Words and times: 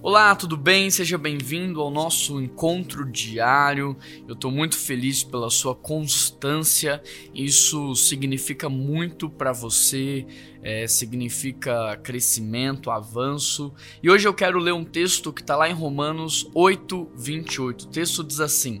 Olá, 0.00 0.32
tudo 0.36 0.56
bem? 0.56 0.88
Seja 0.92 1.18
bem-vindo 1.18 1.80
ao 1.80 1.90
nosso 1.90 2.40
encontro 2.40 3.04
diário. 3.04 3.96
Eu 4.28 4.34
estou 4.34 4.48
muito 4.48 4.78
feliz 4.78 5.24
pela 5.24 5.50
sua 5.50 5.74
constância. 5.74 7.02
Isso 7.34 7.96
significa 7.96 8.68
muito 8.68 9.28
para 9.28 9.50
você, 9.50 10.24
é, 10.62 10.86
significa 10.86 11.96
crescimento, 11.96 12.92
avanço. 12.92 13.74
E 14.00 14.08
hoje 14.08 14.28
eu 14.28 14.32
quero 14.32 14.60
ler 14.60 14.72
um 14.72 14.84
texto 14.84 15.32
que 15.32 15.40
está 15.40 15.56
lá 15.56 15.68
em 15.68 15.74
Romanos 15.74 16.48
8, 16.54 17.10
28. 17.16 17.82
O 17.82 17.88
texto 17.88 18.22
diz 18.22 18.38
assim: 18.38 18.80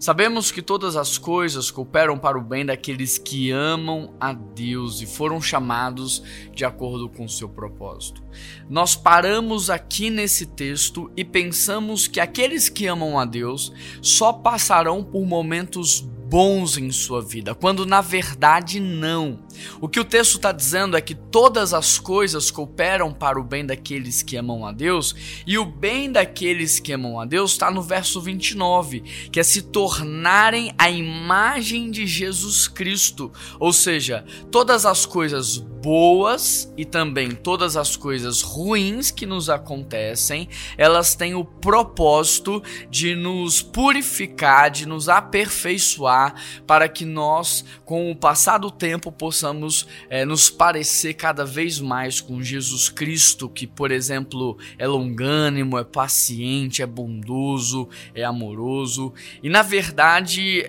Sabemos 0.00 0.50
que 0.50 0.62
todas 0.62 0.96
as 0.96 1.16
coisas 1.16 1.70
cooperam 1.70 2.18
para 2.18 2.36
o 2.36 2.42
bem 2.42 2.66
daqueles 2.66 3.18
que 3.18 3.52
amam 3.52 4.16
a 4.18 4.32
Deus 4.32 5.00
e 5.00 5.06
foram 5.06 5.40
chamados 5.40 6.24
de 6.52 6.64
acordo 6.64 7.08
com 7.08 7.24
o 7.24 7.28
seu 7.28 7.48
propósito. 7.48 8.20
Nós 8.68 8.96
paramos 8.96 9.70
aqui 9.70 10.10
nesse 10.10 10.55
texto 10.56 11.10
e 11.16 11.24
pensamos 11.24 12.08
que 12.08 12.18
aqueles 12.18 12.68
que 12.68 12.86
amam 12.86 13.18
a 13.18 13.24
Deus 13.24 13.72
só 14.00 14.32
passarão 14.32 15.04
por 15.04 15.24
momentos 15.26 16.00
bons 16.28 16.76
em 16.76 16.90
sua 16.90 17.22
vida, 17.22 17.54
quando 17.54 17.86
na 17.86 18.00
verdade 18.00 18.80
não. 18.80 19.38
O 19.80 19.88
que 19.88 20.00
o 20.00 20.04
texto 20.04 20.36
está 20.36 20.50
dizendo 20.50 20.96
é 20.96 21.00
que 21.00 21.14
todas 21.14 21.72
as 21.72 21.98
coisas 21.98 22.50
cooperam 22.50 23.12
para 23.12 23.38
o 23.38 23.44
bem 23.44 23.64
daqueles 23.64 24.22
que 24.22 24.36
amam 24.36 24.66
a 24.66 24.72
Deus, 24.72 25.14
e 25.46 25.56
o 25.56 25.64
bem 25.64 26.10
daqueles 26.10 26.80
que 26.80 26.92
amam 26.92 27.20
a 27.20 27.24
Deus 27.24 27.52
está 27.52 27.70
no 27.70 27.80
verso 27.80 28.20
29, 28.20 29.00
que 29.30 29.38
é 29.38 29.42
se 29.42 29.62
tornarem 29.62 30.74
a 30.76 30.90
imagem 30.90 31.90
de 31.90 32.06
Jesus 32.06 32.66
Cristo. 32.66 33.32
Ou 33.60 33.72
seja, 33.72 34.24
todas 34.50 34.84
as 34.84 35.06
coisas 35.06 35.64
boas 35.86 36.68
e 36.76 36.84
também 36.84 37.30
todas 37.30 37.76
as 37.76 37.94
coisas 37.94 38.42
ruins 38.42 39.12
que 39.12 39.24
nos 39.24 39.48
acontecem, 39.48 40.48
elas 40.76 41.14
têm 41.14 41.36
o 41.36 41.44
propósito 41.44 42.60
de 42.90 43.14
nos 43.14 43.62
purificar, 43.62 44.68
de 44.68 44.84
nos 44.84 45.08
aperfeiçoar, 45.08 46.34
para 46.66 46.88
que 46.88 47.04
nós, 47.04 47.64
com 47.84 48.10
o 48.10 48.16
passar 48.16 48.58
do 48.58 48.68
tempo, 48.68 49.12
possamos 49.12 49.86
é, 50.10 50.24
nos 50.24 50.50
parecer 50.50 51.14
cada 51.14 51.44
vez 51.44 51.78
mais 51.78 52.20
com 52.20 52.42
Jesus 52.42 52.88
Cristo, 52.88 53.48
que, 53.48 53.64
por 53.64 53.92
exemplo, 53.92 54.58
é 54.76 54.88
longânimo, 54.88 55.78
é 55.78 55.84
paciente, 55.84 56.82
é 56.82 56.86
bondoso, 56.86 57.88
é 58.12 58.24
amoroso. 58.24 59.14
E 59.40 59.48
na 59.48 59.62
verdade, 59.62 60.66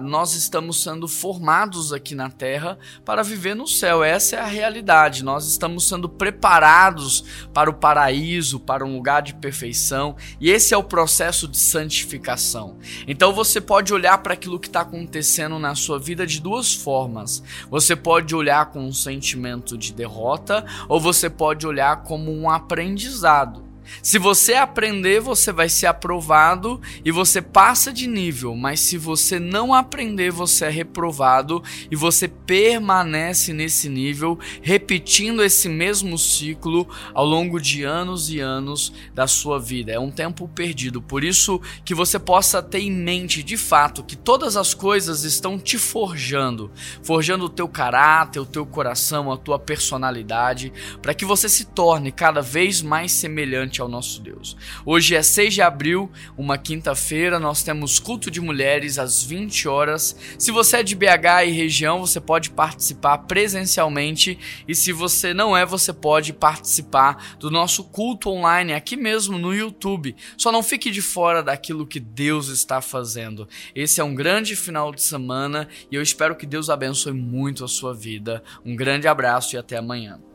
nós 0.00 0.36
estamos 0.36 0.80
sendo 0.80 1.08
formados 1.08 1.92
aqui 1.92 2.14
na 2.14 2.30
terra 2.30 2.78
para 3.04 3.24
viver 3.24 3.56
no 3.56 3.66
céu. 3.66 4.04
Essa 4.04 4.36
é 4.36 4.38
a 4.38 4.59
realidade. 4.60 5.24
Nós 5.24 5.48
estamos 5.48 5.88
sendo 5.88 6.08
preparados 6.08 7.24
para 7.52 7.70
o 7.70 7.74
paraíso, 7.74 8.60
para 8.60 8.84
um 8.84 8.94
lugar 8.94 9.22
de 9.22 9.34
perfeição, 9.34 10.14
e 10.38 10.50
esse 10.50 10.74
é 10.74 10.76
o 10.76 10.84
processo 10.84 11.48
de 11.48 11.58
santificação. 11.58 12.76
Então 13.06 13.32
você 13.32 13.60
pode 13.60 13.92
olhar 13.92 14.18
para 14.18 14.34
aquilo 14.34 14.60
que 14.60 14.68
está 14.68 14.82
acontecendo 14.82 15.58
na 15.58 15.74
sua 15.74 15.98
vida 15.98 16.26
de 16.26 16.40
duas 16.40 16.74
formas. 16.74 17.42
Você 17.70 17.96
pode 17.96 18.34
olhar 18.34 18.66
com 18.66 18.84
um 18.84 18.92
sentimento 18.92 19.78
de 19.78 19.92
derrota, 19.92 20.64
ou 20.88 21.00
você 21.00 21.30
pode 21.30 21.66
olhar 21.66 22.02
como 22.02 22.30
um 22.30 22.48
aprendizado. 22.50 23.69
Se 24.02 24.18
você 24.18 24.54
aprender, 24.54 25.20
você 25.20 25.52
vai 25.52 25.68
ser 25.68 25.86
aprovado 25.86 26.80
e 27.04 27.10
você 27.10 27.42
passa 27.42 27.92
de 27.92 28.06
nível, 28.06 28.54
mas 28.54 28.80
se 28.80 28.96
você 28.96 29.38
não 29.38 29.74
aprender, 29.74 30.30
você 30.30 30.66
é 30.66 30.70
reprovado 30.70 31.62
e 31.90 31.96
você 31.96 32.26
permanece 32.26 33.52
nesse 33.52 33.88
nível, 33.88 34.38
repetindo 34.62 35.42
esse 35.42 35.68
mesmo 35.68 36.16
ciclo 36.18 36.88
ao 37.12 37.24
longo 37.24 37.60
de 37.60 37.82
anos 37.82 38.30
e 38.30 38.40
anos 38.40 38.92
da 39.14 39.26
sua 39.26 39.58
vida. 39.58 39.92
É 39.92 39.98
um 39.98 40.10
tempo 40.10 40.48
perdido. 40.48 41.02
Por 41.02 41.22
isso 41.22 41.60
que 41.84 41.94
você 41.94 42.18
possa 42.18 42.62
ter 42.62 42.80
em 42.80 42.92
mente 42.92 43.42
de 43.42 43.56
fato 43.56 44.02
que 44.02 44.16
todas 44.16 44.56
as 44.56 44.72
coisas 44.74 45.24
estão 45.24 45.58
te 45.58 45.78
forjando, 45.78 46.70
forjando 47.02 47.44
o 47.44 47.50
teu 47.50 47.68
caráter, 47.68 48.40
o 48.40 48.46
teu 48.46 48.64
coração, 48.64 49.30
a 49.30 49.36
tua 49.36 49.58
personalidade, 49.58 50.72
para 51.02 51.14
que 51.14 51.24
você 51.24 51.48
se 51.48 51.66
torne 51.66 52.10
cada 52.10 52.40
vez 52.40 52.82
mais 52.82 53.12
semelhante 53.12 53.79
ao 53.82 53.88
nosso 53.88 54.20
Deus. 54.20 54.56
Hoje 54.84 55.14
é 55.14 55.22
6 55.22 55.54
de 55.54 55.62
abril, 55.62 56.10
uma 56.36 56.58
quinta-feira, 56.58 57.38
nós 57.38 57.62
temos 57.62 57.98
culto 57.98 58.30
de 58.30 58.40
mulheres 58.40 58.98
às 58.98 59.22
20 59.22 59.68
horas. 59.68 60.16
Se 60.38 60.50
você 60.50 60.78
é 60.78 60.82
de 60.82 60.94
BH 60.94 61.46
e 61.46 61.50
região, 61.50 62.00
você 62.00 62.20
pode 62.20 62.50
participar 62.50 63.18
presencialmente 63.18 64.38
e 64.66 64.74
se 64.74 64.92
você 64.92 65.32
não 65.34 65.56
é, 65.56 65.64
você 65.64 65.92
pode 65.92 66.32
participar 66.32 67.36
do 67.38 67.50
nosso 67.50 67.84
culto 67.84 68.30
online 68.30 68.72
aqui 68.72 68.96
mesmo 68.96 69.38
no 69.38 69.54
YouTube. 69.54 70.14
Só 70.36 70.52
não 70.52 70.62
fique 70.62 70.90
de 70.90 71.02
fora 71.02 71.42
daquilo 71.42 71.86
que 71.86 72.00
Deus 72.00 72.48
está 72.48 72.80
fazendo. 72.80 73.48
Esse 73.74 74.00
é 74.00 74.04
um 74.04 74.14
grande 74.14 74.56
final 74.56 74.92
de 74.92 75.02
semana 75.02 75.68
e 75.90 75.94
eu 75.94 76.02
espero 76.02 76.36
que 76.36 76.46
Deus 76.46 76.70
abençoe 76.70 77.12
muito 77.12 77.64
a 77.64 77.68
sua 77.68 77.94
vida. 77.94 78.42
Um 78.64 78.76
grande 78.76 79.08
abraço 79.08 79.54
e 79.54 79.58
até 79.58 79.76
amanhã. 79.76 80.29